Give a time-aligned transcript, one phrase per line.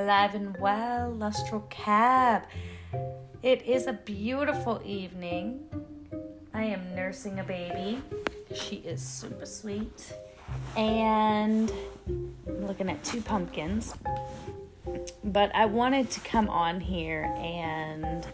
[0.00, 2.44] alive and well, Lustral Cab.
[3.42, 5.60] It is a beautiful evening.
[6.54, 8.00] I am nursing a baby.
[8.54, 10.14] She is super sweet.
[10.74, 11.70] And
[12.08, 13.94] I'm looking at two pumpkins.
[15.22, 18.26] But I wanted to come on here and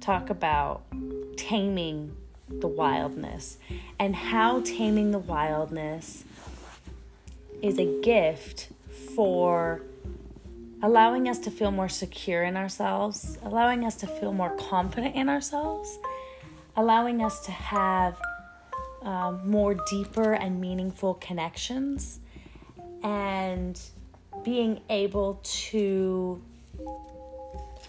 [0.00, 0.82] talk about
[1.36, 2.16] taming
[2.48, 3.58] the wildness
[4.00, 6.24] and how taming the wildness
[7.62, 8.68] is a gift
[9.14, 9.82] for
[10.82, 15.28] allowing us to feel more secure in ourselves, allowing us to feel more confident in
[15.28, 15.98] ourselves,
[16.76, 18.16] allowing us to have
[19.02, 22.20] um, more deeper and meaningful connections,
[23.02, 23.80] and
[24.44, 26.40] being able to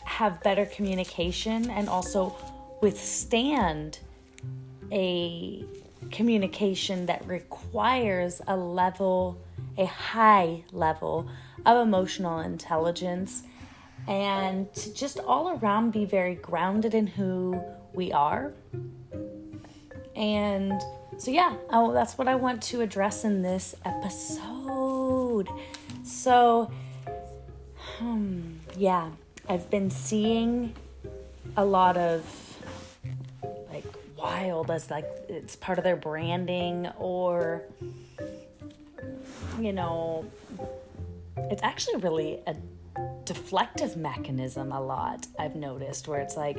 [0.03, 2.35] have better communication and also
[2.81, 3.99] withstand
[4.91, 5.63] a
[6.11, 9.37] communication that requires a level,
[9.77, 11.29] a high level
[11.65, 13.43] of emotional intelligence,
[14.07, 17.61] and to just all around be very grounded in who
[17.93, 18.53] we are.
[20.15, 20.81] And
[21.17, 25.47] so, yeah, oh, that's what I want to address in this episode.
[26.03, 26.71] So,
[27.97, 29.09] hmm, yeah,
[29.47, 30.73] I've been seeing
[31.57, 32.23] a lot of
[33.71, 33.85] like
[34.17, 37.63] wild as like it's part of their branding or
[39.59, 40.25] you know
[41.37, 42.55] it's actually really a
[43.23, 46.57] deflective mechanism a lot i've noticed where it's like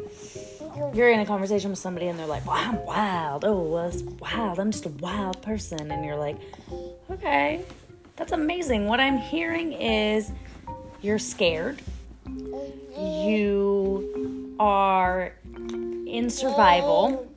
[0.94, 3.44] you're in a conversation with somebody and they're like well i'm wild.
[3.44, 4.58] Oh well, it's wild.
[4.58, 5.90] I'm just a wild person.
[5.90, 6.38] And you're like
[7.10, 7.62] okay
[8.16, 8.86] that's amazing.
[8.86, 10.32] What i'm hearing is
[11.02, 11.82] you're scared.
[12.96, 15.34] You are
[16.06, 17.28] in survival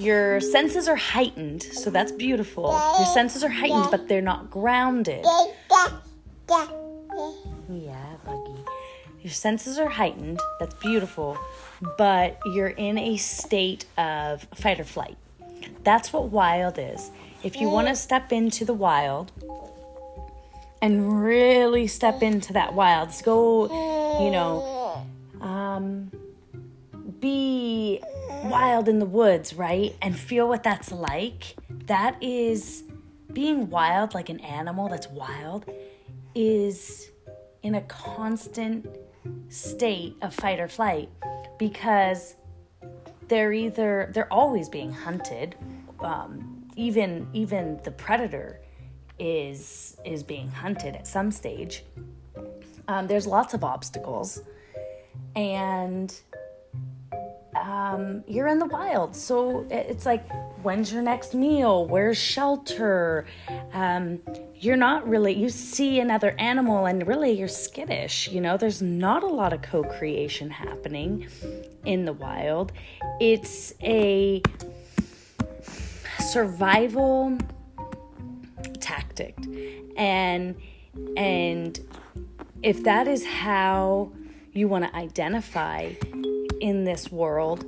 [0.00, 2.70] your senses are heightened, so that's beautiful.
[2.98, 5.24] Your senses are heightened, but they're not grounded.
[7.68, 8.64] Yeah, Buggy.
[9.22, 11.36] Your senses are heightened, that's beautiful,
[11.98, 15.18] but you're in a state of fight or flight.
[15.84, 17.10] That's what wild is.
[17.42, 19.32] If you want to step into the wild
[20.80, 23.64] and really step into that wild, go,
[24.24, 25.06] you know,
[25.40, 26.10] um,
[27.20, 28.02] be
[28.50, 29.96] wild in the woods, right?
[30.02, 31.56] And feel what that's like.
[31.86, 32.84] That is
[33.32, 35.64] being wild, like an animal that's wild,
[36.34, 37.10] is
[37.62, 38.86] in a constant
[39.48, 41.08] state of fight or flight
[41.58, 42.36] because
[43.28, 45.56] they're either they're always being hunted.
[46.00, 48.60] Um, even even the predator
[49.18, 51.84] is is being hunted at some stage.
[52.88, 54.42] Um, there's lots of obstacles,
[55.36, 56.12] and
[57.60, 59.14] um, you're in the wild.
[59.14, 60.26] So it's like,
[60.62, 61.86] when's your next meal?
[61.86, 63.26] Where's shelter?
[63.72, 64.20] Um,
[64.54, 68.28] you're not really, you see another animal and really you're skittish.
[68.28, 71.28] You know, there's not a lot of co creation happening
[71.84, 72.72] in the wild.
[73.20, 74.42] It's a
[76.18, 77.36] survival
[78.80, 79.36] tactic.
[79.96, 80.56] And,
[81.16, 81.78] and
[82.62, 84.12] if that is how
[84.52, 85.92] you want to identify
[86.60, 87.64] in this world,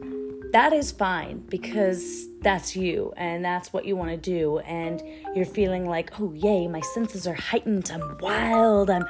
[0.53, 4.59] that is fine because that's you and that's what you want to do.
[4.61, 5.03] And
[5.35, 9.07] you're feeling like, oh, yay, my senses are heightened, I'm wild, I'm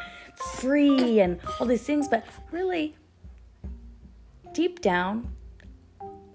[0.55, 2.09] free, and all these things.
[2.09, 2.97] But really,
[4.53, 5.33] deep down,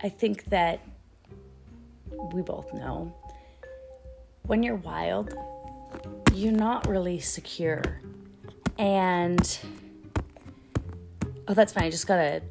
[0.03, 0.81] I think that
[2.33, 3.13] we both know
[4.43, 5.33] when you're wild,
[6.33, 8.01] you're not really secure.
[8.77, 9.59] And
[11.47, 11.85] oh, that's fine.
[11.85, 12.41] I just got a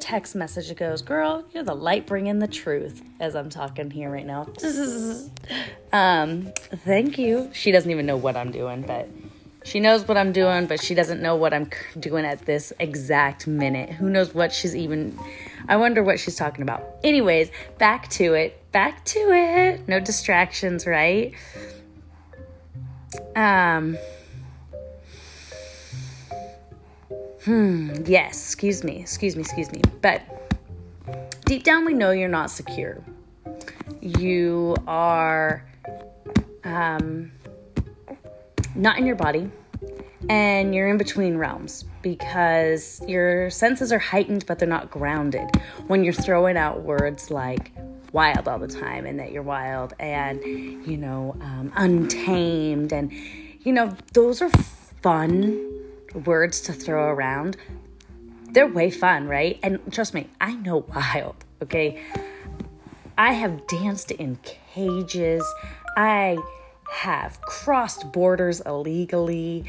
[0.00, 4.10] text message that goes, Girl, you're the light bringing the truth as I'm talking here
[4.10, 4.48] right now.
[5.92, 6.52] um,
[6.84, 7.50] thank you.
[7.52, 9.08] She doesn't even know what I'm doing, but
[9.64, 11.68] she knows what I'm doing, but she doesn't know what I'm
[11.98, 13.90] doing at this exact minute.
[13.90, 15.18] Who knows what she's even.
[15.68, 16.84] I wonder what she's talking about.
[17.02, 18.60] Anyways, back to it.
[18.70, 19.88] Back to it.
[19.88, 21.34] No distractions, right?
[23.34, 23.98] Um.
[27.46, 29.80] Hmm, yes, excuse me, excuse me, excuse me.
[30.02, 30.20] But
[31.44, 33.04] deep down, we know you're not secure.
[34.00, 35.64] You are
[36.64, 37.30] um,
[38.74, 39.48] not in your body,
[40.28, 45.48] and you're in between realms because your senses are heightened, but they're not grounded.
[45.86, 47.70] When you're throwing out words like
[48.12, 53.12] wild all the time, and that you're wild, and you know, um, untamed, and
[53.60, 54.50] you know, those are
[55.00, 55.85] fun
[56.24, 57.56] words to throw around,
[58.50, 59.58] they're way fun, right?
[59.62, 62.02] And trust me, I know wild, okay?
[63.18, 64.38] I have danced in
[64.74, 65.44] cages.
[65.96, 66.38] I
[66.90, 69.64] have crossed borders illegally.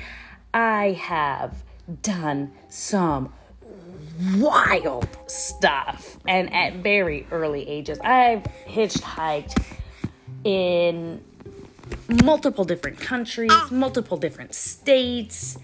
[0.53, 1.63] I have
[2.01, 3.33] done some
[4.35, 7.99] wild stuff and at very early ages.
[7.99, 9.63] I've hitchhiked
[10.43, 11.23] in
[12.23, 15.57] multiple different countries, multiple different states,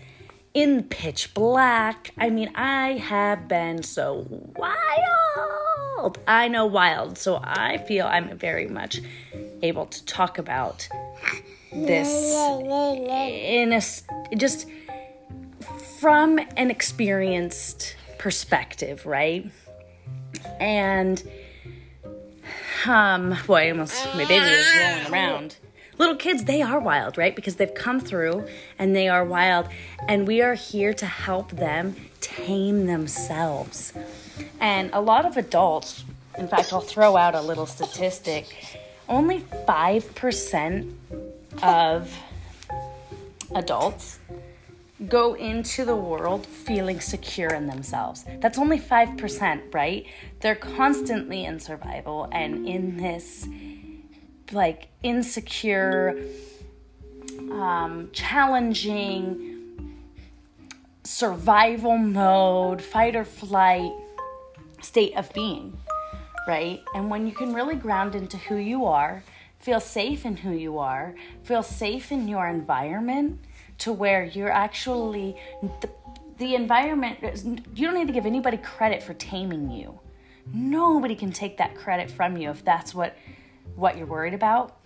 [0.54, 2.12] in pitch black.
[2.18, 6.18] I mean, I have been so wild.
[6.28, 9.02] I know wild, so I feel I'm very much
[9.62, 10.88] able to talk about
[11.72, 12.34] this
[13.10, 13.82] in a
[14.36, 14.68] just
[16.00, 19.50] from an experienced perspective, right?
[20.60, 21.24] And
[22.86, 25.56] um boy, almost my baby is rolling around.
[26.04, 27.34] Little kids, they are wild, right?
[27.34, 28.46] Because they've come through
[28.78, 29.70] and they are wild,
[30.06, 33.94] and we are here to help them tame themselves.
[34.60, 36.04] And a lot of adults,
[36.38, 38.54] in fact, I'll throw out a little statistic
[39.08, 40.94] only 5%
[41.62, 42.20] of
[43.56, 44.20] adults
[45.08, 48.26] go into the world feeling secure in themselves.
[48.42, 50.06] That's only 5%, right?
[50.42, 53.48] They're constantly in survival and in this
[54.54, 56.24] like insecure,
[57.52, 59.54] um, challenging
[61.04, 63.92] survival mode, fight or flight
[64.82, 65.78] state of being,
[66.48, 66.82] right?
[66.94, 69.24] And when you can really ground into who you are,
[69.60, 73.40] feel safe in who you are, feel safe in your environment
[73.80, 75.36] to where you're actually
[75.82, 75.90] the,
[76.38, 77.20] the environment
[77.76, 80.00] you don't need to give anybody credit for taming you.
[80.54, 83.16] Nobody can take that credit from you if that's what
[83.75, 84.80] what you're worried about.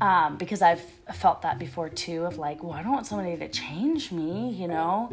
[0.00, 0.82] Um, because I've
[1.14, 4.66] felt that before too of like, well, I don't want somebody to change me, you
[4.66, 5.12] know.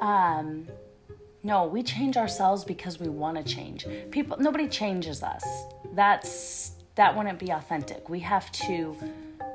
[0.00, 0.66] Um,
[1.42, 3.86] no, we change ourselves because we want to change.
[4.10, 5.44] People, nobody changes us.
[5.92, 8.08] That's that wouldn't be authentic.
[8.08, 8.96] We have to.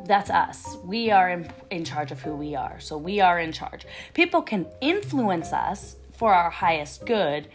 [0.05, 0.77] That's us.
[0.83, 2.79] We are in, in charge of who we are.
[2.79, 3.85] So we are in charge.
[4.13, 7.47] People can influence us for our highest good,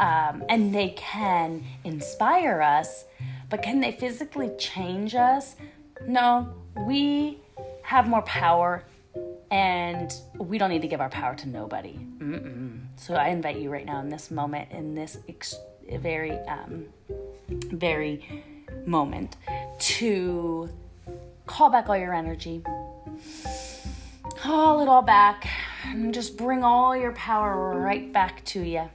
[0.00, 3.04] um, and they can inspire us,
[3.48, 5.56] but can they physically change us?
[6.06, 6.54] No,
[6.86, 7.38] we
[7.82, 8.84] have more power
[9.50, 11.98] and we don't need to give our power to nobody.
[12.18, 12.80] Mm-mm.
[12.96, 15.56] So I invite you right now in this moment, in this ex-
[15.90, 16.86] very, um,
[17.48, 18.44] very
[18.84, 19.36] moment,
[19.78, 20.68] to
[21.46, 22.62] call back all your energy,
[24.36, 25.48] call it all back,
[25.86, 28.88] and just bring all your power right back to you.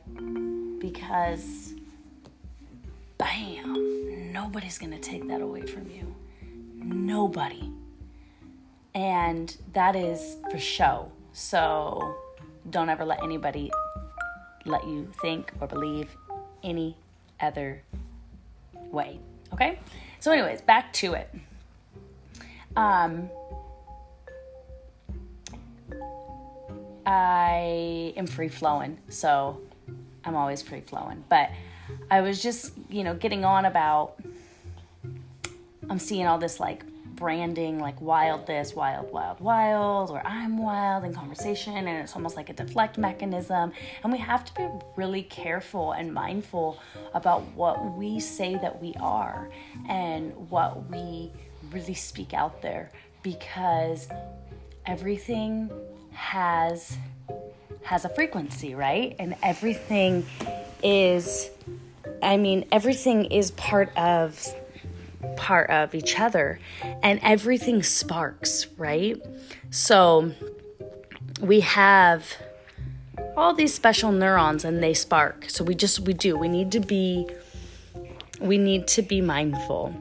[0.80, 1.63] Because,
[3.18, 6.14] bam, nobody's gonna take that away from you.
[6.76, 7.72] Nobody.
[8.96, 11.12] And that is for show.
[11.34, 12.16] So
[12.70, 13.72] don't ever let anybody
[14.66, 16.10] let you think or believe
[16.64, 16.96] any
[17.40, 17.82] other
[18.92, 19.20] way.
[19.54, 19.80] Okay?
[20.20, 21.30] So, anyways, back to it.
[22.76, 23.30] Um,
[27.06, 29.60] I am free flowing, so
[30.24, 31.24] I'm always free flowing.
[31.30, 31.50] But
[32.10, 34.16] I was just, you know, getting on about
[35.90, 36.84] I'm seeing all this like
[37.16, 42.36] branding like wild this, wild, wild, wild, or I'm wild in conversation, and it's almost
[42.36, 43.72] like a deflect mechanism.
[44.04, 46.80] And we have to be really careful and mindful
[47.14, 49.50] about what we say that we are
[49.88, 51.32] and what we
[51.72, 52.92] really speak out there
[53.22, 54.10] because
[54.86, 55.70] everything
[56.12, 56.98] has
[57.84, 59.16] has a frequency, right?
[59.20, 60.26] And everything
[60.84, 61.50] is
[62.22, 64.46] I mean, everything is part of
[65.38, 66.60] part of each other
[67.02, 69.22] and everything sparks, right?
[69.72, 70.32] So
[71.42, 72.26] we have
[73.36, 75.46] all these special neurons and they spark.
[75.50, 76.38] So we just we do.
[76.38, 77.28] We need to be
[78.40, 79.96] we need to be mindful,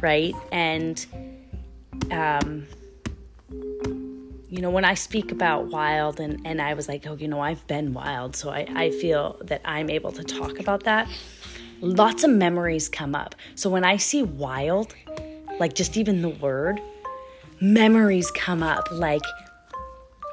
[0.00, 0.34] right?
[0.52, 1.04] And
[2.10, 2.66] um
[4.54, 7.40] you know, when I speak about wild and, and I was like, oh, you know,
[7.40, 11.08] I've been wild, so I, I feel that I'm able to talk about that
[11.80, 13.34] lots of memories come up.
[13.54, 14.94] So when I see wild,
[15.60, 16.80] like just even the word,
[17.60, 18.88] memories come up.
[18.90, 19.22] Like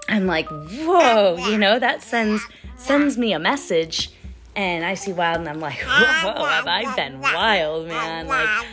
[0.08, 2.42] I'm like, whoa, you know, that sends
[2.78, 4.12] sends me a message.
[4.56, 8.28] And I see wild and I'm like, whoa, have I been wild, man?
[8.28, 8.66] Like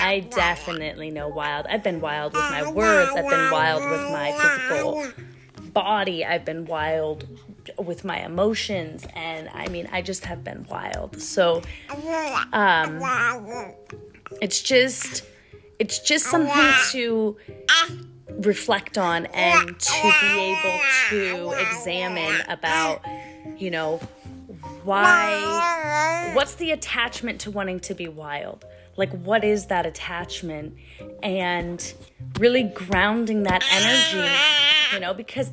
[0.00, 1.66] I definitely know wild.
[1.68, 3.10] I've been wild with my words.
[3.14, 5.04] I've been wild with my physical
[5.72, 6.24] body.
[6.24, 7.26] I've been wild
[7.78, 11.20] with my emotions and I mean I just have been wild.
[11.20, 11.62] So
[12.52, 13.00] um
[14.40, 15.24] it's just
[15.78, 17.36] it's just something to
[18.40, 20.80] reflect on and to be able
[21.10, 23.04] to examine about
[23.58, 24.00] you know
[24.84, 28.64] why what's the attachment to wanting to be wild
[28.96, 30.74] like what is that attachment
[31.22, 31.94] and
[32.38, 34.30] really grounding that energy
[34.92, 35.50] you know because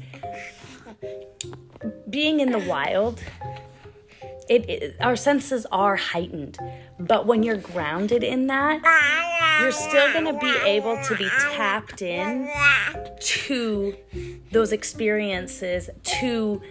[2.10, 3.22] being in the wild,
[4.50, 6.58] it, it, our senses are heightened,
[7.00, 8.82] but when you're grounded in that,
[9.62, 12.50] you're still going to be able to be tapped in
[13.20, 13.96] to
[14.52, 16.62] those experiences, to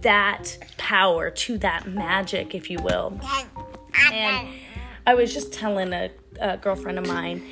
[0.00, 3.18] that power, to that magic, if you will.
[4.12, 4.48] And
[5.06, 7.42] I was just telling a, a girlfriend of mine,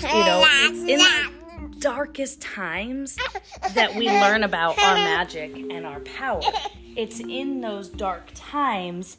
[0.00, 3.16] you know, it's in the darkest times
[3.74, 6.42] that we learn about our magic and our power.
[6.96, 9.16] It's in those dark times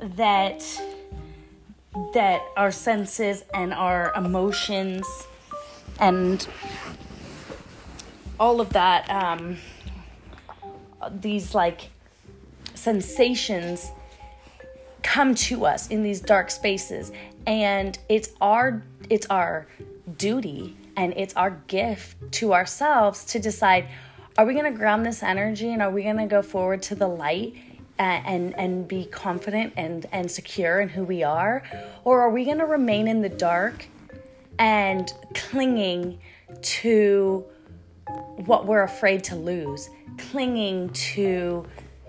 [0.00, 0.62] that
[2.14, 5.06] that our senses and our emotions
[5.98, 6.46] and
[8.38, 9.56] all of that um,
[11.10, 11.90] these like
[12.74, 13.90] sensations
[15.02, 17.12] come to us in these dark spaces.
[17.46, 19.66] And it's our it's our
[20.16, 23.88] duty and it's our gift to ourselves to decide
[24.38, 26.94] are we going to ground this energy and are we going to go forward to
[26.94, 27.54] the light
[27.98, 31.62] and, and and be confident and and secure in who we are?
[32.04, 33.86] Or are we going to remain in the dark
[34.58, 36.18] and clinging
[36.62, 37.44] to
[38.36, 41.66] what we're afraid to lose clinging to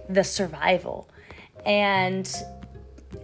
[0.09, 1.09] the survival?
[1.65, 2.31] And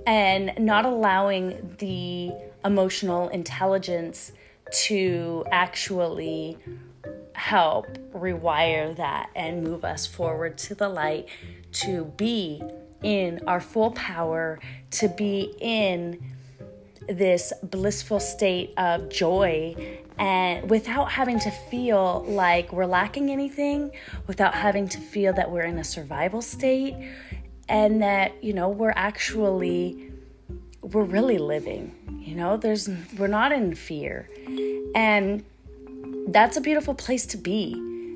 [0.07, 2.31] and not allowing the
[2.63, 4.31] emotional intelligence
[4.71, 6.57] to actually
[7.33, 11.27] help rewire that and move us forward to the light
[11.71, 12.61] to be
[13.03, 14.59] in our full power
[14.89, 16.19] to be in
[17.07, 23.91] this blissful state of joy and without having to feel like we're lacking anything,
[24.25, 26.95] without having to feel that we're in a survival state
[27.69, 30.12] and that, you know, we're actually
[30.81, 31.93] we're really living.
[32.25, 34.29] You know, there's we're not in fear.
[34.95, 35.43] And
[36.27, 37.74] that's a beautiful place to be.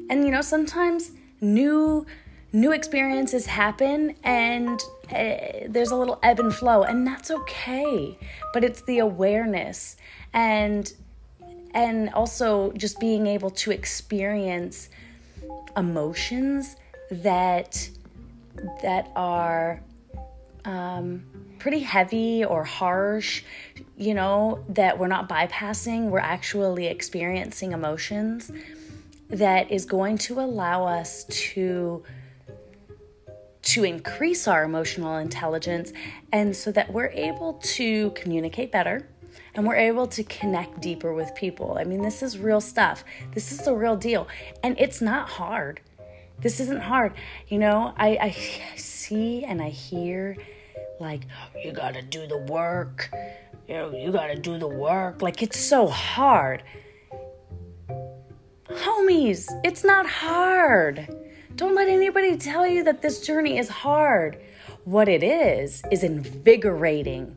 [0.09, 2.05] And you know, sometimes new
[2.53, 5.35] new experiences happen and uh,
[5.67, 8.17] there's a little ebb and flow and that's okay
[8.53, 9.95] but it's the awareness
[10.33, 10.93] and
[11.73, 14.89] and also just being able to experience
[15.77, 16.75] emotions
[17.09, 17.89] that
[18.81, 19.81] that are
[20.65, 21.23] um,
[21.59, 23.43] pretty heavy or harsh
[23.97, 28.51] you know that we're not bypassing we're actually experiencing emotions
[29.29, 32.03] that is going to allow us to
[33.61, 35.93] to increase our emotional intelligence
[36.31, 39.07] and so that we're able to communicate better
[39.53, 41.77] and we're able to connect deeper with people.
[41.77, 43.03] I mean, this is real stuff.
[43.33, 44.27] This is the real deal.
[44.63, 45.81] And it's not hard.
[46.41, 47.13] This isn't hard.
[47.47, 50.35] You know, I, I see and I hear
[50.99, 51.21] like,
[51.63, 53.09] you gotta do the work.
[53.67, 55.21] You know, you gotta do the work.
[55.21, 56.63] Like, it's so hard.
[58.69, 61.07] Homies, it's not hard.
[61.55, 64.41] Don't let anybody tell you that this journey is hard.
[64.85, 67.35] What it is, is invigorating,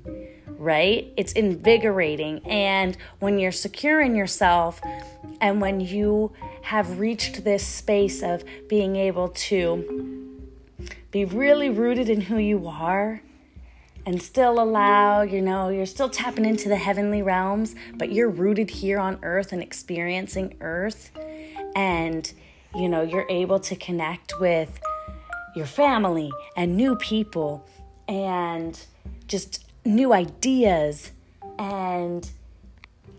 [0.57, 1.13] right?
[1.17, 2.39] It's invigorating.
[2.47, 4.81] And when you're secure in yourself
[5.41, 6.33] and when you
[6.65, 10.31] have reached this space of being able to
[11.11, 13.23] be really rooted in who you are
[14.07, 18.69] and still allow, you know, you're still tapping into the heavenly realms, but you're rooted
[18.69, 21.11] here on earth and experiencing earth.
[21.75, 22.31] And
[22.75, 24.81] you know, you're able to connect with
[25.55, 27.65] your family and new people
[28.09, 28.79] and
[29.29, 31.13] just new ideas.
[31.59, 32.29] And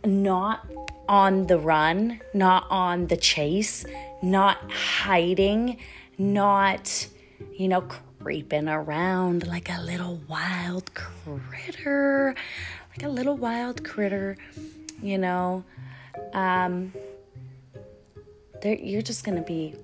[0.05, 0.69] not
[1.07, 3.85] on the run, not on the chase,
[4.21, 5.77] not hiding,
[6.17, 7.07] not,
[7.53, 12.33] you know, creeping around like a little wild critter,
[12.89, 14.37] like a little wild critter,
[15.01, 15.63] you know.
[16.33, 16.93] Um,
[18.61, 19.75] there, you're just gonna be.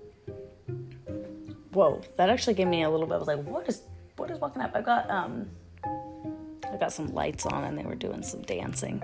[1.74, 3.14] Whoa, that actually gave me a little bit.
[3.14, 3.82] I was like, what is
[4.18, 4.72] what is walking up?
[4.74, 5.48] I got um,
[5.84, 9.04] I got some lights on and they were doing some dancing.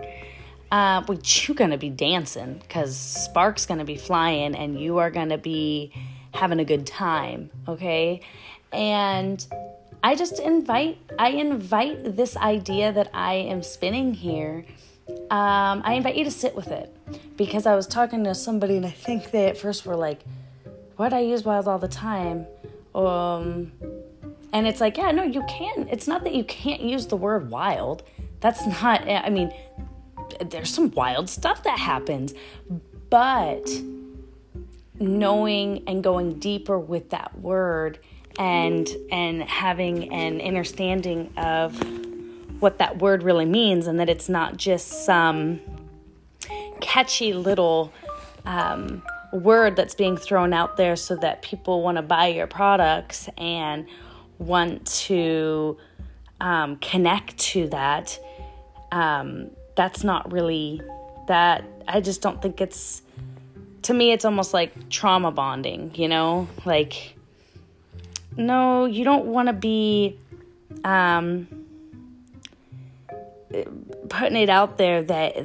[0.71, 5.38] Uh, but you're gonna be dancing because Spark's gonna be flying and you are gonna
[5.38, 5.93] be
[6.33, 8.21] having a good time, okay?
[8.74, 9.45] And
[10.03, 14.65] I just invite I invite this idea that I am spinning here
[15.31, 16.93] um, I invite you to sit with it
[17.38, 20.21] because I was talking to somebody and I think they at first were like,
[20.97, 22.45] "What I use wild all the time,"
[22.93, 23.71] um,
[24.53, 25.88] and it's like, yeah, no, you can.
[25.89, 28.03] It's not that you can't use the word wild.
[28.41, 29.07] That's not.
[29.07, 29.53] I mean,
[30.50, 32.34] there's some wild stuff that happens,
[33.10, 33.67] but
[35.00, 38.00] knowing and going deeper with that word
[38.39, 41.79] and and having an understanding of
[42.60, 45.60] what that word really means and that it's not just some
[46.81, 47.91] catchy little
[48.46, 53.29] um, word that's being thrown out there so that people want to buy your products
[53.38, 53.86] and
[54.39, 55.77] want to
[56.39, 58.19] um, connect to that.
[58.91, 60.81] Um, that's not really
[61.27, 61.63] that.
[61.88, 63.01] I just don't think it's.
[63.84, 66.50] To me, it's almost like trauma bonding, you know?
[66.65, 67.15] Like,
[68.36, 70.19] no, you don't want to be
[70.84, 71.48] um,
[74.10, 75.36] putting it out there that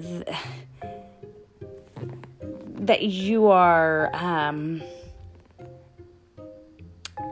[2.86, 4.82] that you are um,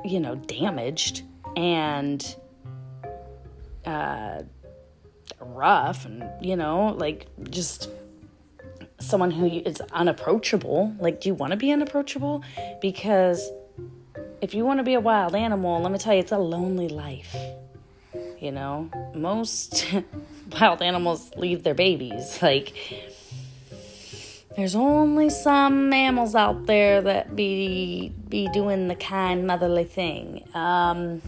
[0.05, 1.23] you know damaged
[1.57, 2.37] and
[3.85, 4.43] uh,
[5.41, 7.91] rough and you know like just
[8.99, 10.95] someone who is unapproachable.
[10.99, 12.43] Like do you want to be unapproachable?
[12.81, 13.51] Because
[14.41, 16.89] if you want to be a wild animal let me tell you it's a lonely
[16.89, 17.37] life
[18.41, 18.91] you know?
[19.15, 19.95] Most
[20.61, 22.39] wild animals leave their babies.
[22.51, 22.75] Like
[24.57, 30.49] there's only some mammals out there that be be doing the kind motherly thing.
[30.55, 31.23] Um,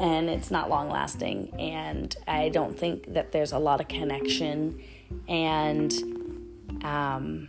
[0.00, 4.82] and it's not long lasting and i don't think that there's a lot of connection.
[5.28, 5.92] And
[6.84, 7.48] um,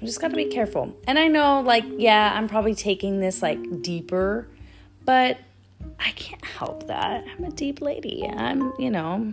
[0.00, 0.96] you just got to be careful.
[1.06, 4.48] And i know like yeah i'm probably taking this like deeper
[5.04, 5.38] but
[5.98, 7.24] i can't help that.
[7.36, 8.28] I'm a deep lady.
[8.28, 9.32] I'm you know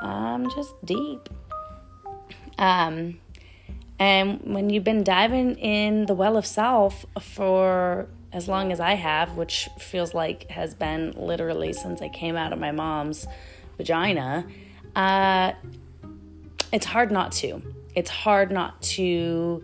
[0.00, 1.28] i'm just deep.
[2.58, 3.18] Um,
[3.98, 8.94] and when you've been diving in the well of self for as long as I
[8.94, 13.26] have, which feels like has been literally since I came out of my mom's
[13.76, 14.46] vagina,
[14.96, 15.52] uh,
[16.72, 17.62] it's hard not to.
[17.94, 19.62] It's hard not to,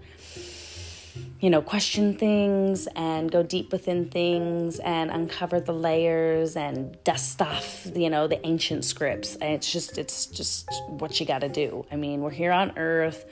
[1.41, 7.41] you know, question things and go deep within things and uncover the layers and dust
[7.41, 9.37] off, you know, the ancient scripts.
[9.37, 11.87] And it's just, it's just what you got to do.
[11.91, 13.25] I mean, we're here on earth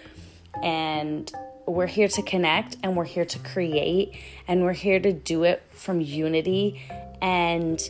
[0.63, 1.31] and
[1.67, 4.15] we're here to connect and we're here to create
[4.47, 6.81] and we're here to do it from unity.
[7.21, 7.81] And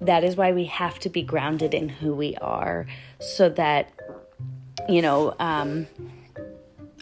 [0.00, 2.86] that is why we have to be grounded in who we are
[3.18, 3.92] so that
[4.88, 5.86] you know um,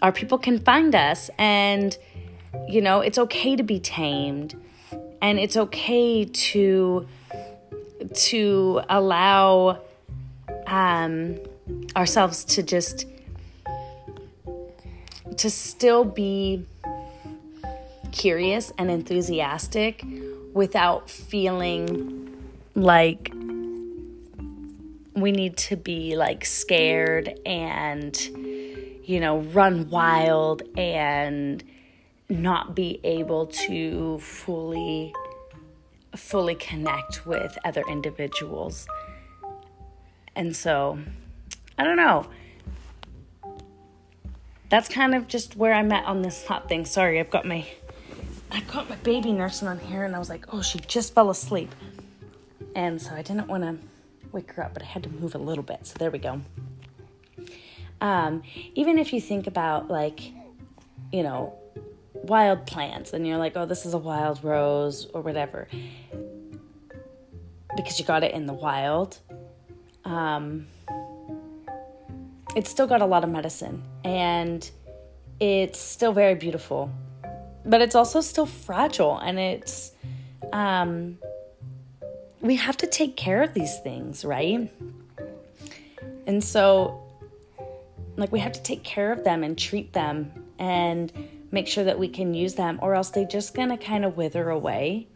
[0.01, 1.29] our people can find us.
[1.37, 1.95] And
[2.67, 4.55] you know it's okay to be tamed.
[5.21, 7.07] And it's okay to
[8.13, 9.81] to allow
[10.67, 11.37] um,
[11.95, 13.05] ourselves to just
[15.37, 16.65] to still be
[18.11, 20.03] curious and enthusiastic
[20.53, 22.35] without feeling
[22.75, 23.31] like
[25.13, 28.17] we need to be like scared and
[29.03, 31.63] you know run wild and
[32.29, 35.13] not be able to fully
[36.15, 38.87] fully connect with other individuals.
[40.35, 40.99] And so
[41.79, 42.27] i don't know
[44.69, 46.85] that's kind of just where I'm at on this hot thing.
[46.85, 47.65] Sorry, I've got my
[48.51, 51.29] I've got my baby nursing on here and I was like, oh, she just fell
[51.29, 51.73] asleep.
[52.75, 53.77] And so I didn't want to
[54.31, 55.85] wake her up, but I had to move a little bit.
[55.85, 56.41] So there we go.
[57.99, 58.43] Um,
[58.75, 60.31] even if you think about like,
[61.11, 61.57] you know,
[62.13, 65.67] wild plants and you're like, oh, this is a wild rose or whatever,
[67.75, 69.17] because you got it in the wild.
[70.05, 70.67] Um,
[72.57, 74.71] it's still got a lot of medicine and
[75.39, 76.89] it's still very beautiful
[77.63, 79.91] but it's also still fragile and it's
[80.53, 81.19] um
[82.41, 84.71] we have to take care of these things right?
[86.25, 87.03] And so
[88.15, 91.11] like we have to take care of them and treat them and
[91.51, 94.49] make sure that we can use them or else they're just gonna kind of wither
[94.49, 95.07] away.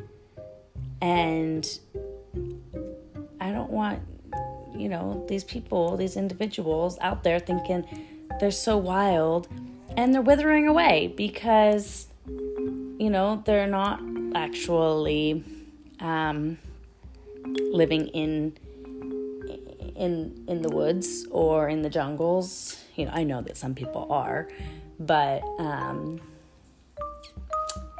[1.02, 1.68] And
[3.40, 4.00] i don't want
[4.82, 7.86] you know, these people, these individuals out there thinking
[8.40, 9.48] they're so wild
[9.96, 14.02] and they're withering away because, you know, they're not
[14.34, 15.44] actually
[16.00, 16.58] um,
[17.46, 18.58] living in
[19.96, 22.84] in in the woods or in the jungles.
[22.96, 24.48] You know, I know that some people are,
[25.00, 26.20] but um,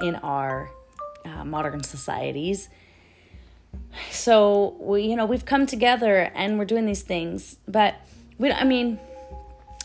[0.02, 0.72] in our
[1.26, 2.70] uh, modern societies,
[4.10, 7.96] so we you know we've come together and we're doing these things but
[8.38, 9.00] we i mean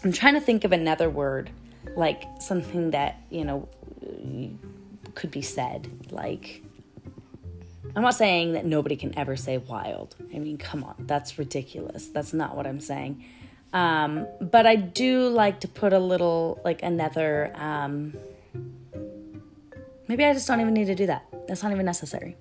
[0.05, 1.51] i'm trying to think of another word
[1.97, 3.69] like something that you know
[5.15, 6.63] could be said like
[7.95, 10.15] i'm not saying that nobody can ever say wild.
[10.35, 12.09] I mean come on that's ridiculous.
[12.09, 13.25] That's not what i'm saying.
[13.73, 18.15] Um, but i do like to put a little like another um,
[20.09, 21.27] maybe i just don't even need to do that.
[21.49, 22.37] That's not even necessary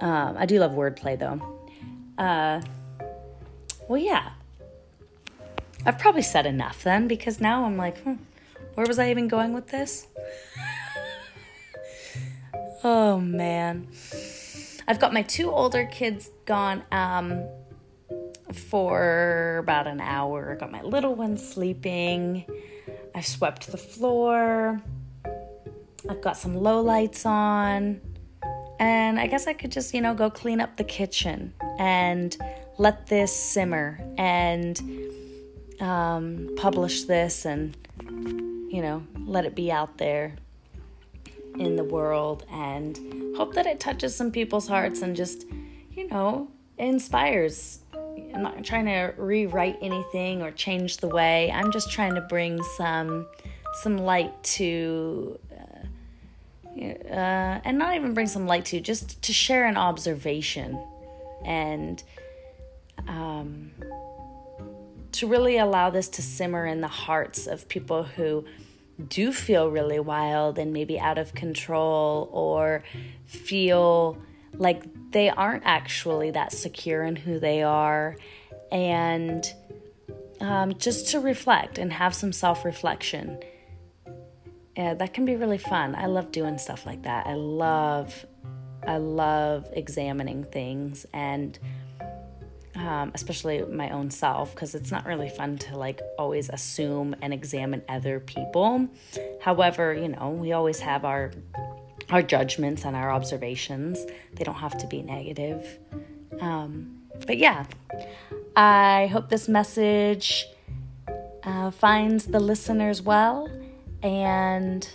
[0.00, 1.40] um, I do love wordplay though.
[2.16, 2.60] Uh,
[3.88, 4.30] well, yeah.
[5.86, 8.14] I've probably said enough then because now I'm like, hmm,
[8.74, 10.06] Where was I even going with this?
[12.84, 13.88] oh man.
[14.86, 17.44] I've got my two older kids gone um,
[18.52, 20.56] for about an hour.
[20.56, 22.44] Got my little one sleeping.
[23.14, 24.80] I've swept the floor.
[26.08, 28.00] I've got some low lights on.
[28.78, 32.36] And I guess I could just, you know, go clean up the kitchen and
[32.78, 34.80] let this simmer and
[35.80, 37.76] um, publish this and,
[38.70, 40.36] you know, let it be out there
[41.58, 42.96] in the world and
[43.36, 45.46] hope that it touches some people's hearts and just,
[45.92, 47.80] you know, inspires.
[48.34, 51.50] I'm not trying to rewrite anything or change the way.
[51.50, 53.26] I'm just trying to bring some
[53.82, 55.38] some light to
[56.80, 60.82] uh, and not even bring some light to just to share an observation
[61.44, 62.02] and
[63.06, 63.70] um,
[65.12, 68.44] to really allow this to simmer in the hearts of people who
[69.08, 72.82] do feel really wild and maybe out of control or
[73.26, 74.18] feel
[74.54, 78.16] like they aren't actually that secure in who they are
[78.72, 79.52] and
[80.40, 83.38] um, just to reflect and have some self reflection.
[84.78, 85.96] Yeah, that can be really fun.
[85.96, 87.26] I love doing stuff like that.
[87.26, 88.24] I love,
[88.86, 91.58] I love examining things and
[92.76, 97.34] um, especially my own self, because it's not really fun to like always assume and
[97.34, 98.88] examine other people.
[99.40, 101.32] However, you know, we always have our
[102.10, 104.06] our judgments and our observations.
[104.34, 105.78] They don't have to be negative.
[106.40, 107.66] Um, but yeah,
[108.54, 110.46] I hope this message
[111.42, 113.50] uh, finds the listeners well,
[114.02, 114.88] and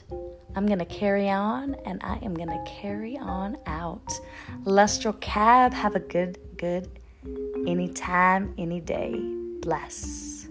[0.55, 4.07] I'm going to carry on and I am going to carry on out.
[4.63, 6.87] Lustral Cab, have a good, good
[7.67, 9.13] anytime, any day.
[9.61, 10.47] Bless.